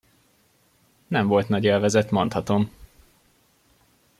[1.07, 2.71] Nem volt nagy élvezet, mondhatom!